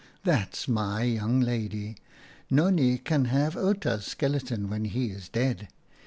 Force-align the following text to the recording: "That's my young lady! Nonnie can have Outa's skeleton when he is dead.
"That's 0.23 0.67
my 0.67 1.03
young 1.03 1.41
lady! 1.41 1.95
Nonnie 2.49 2.97
can 2.97 3.25
have 3.25 3.55
Outa's 3.55 4.03
skeleton 4.03 4.67
when 4.67 4.85
he 4.85 5.11
is 5.11 5.29
dead. 5.29 5.67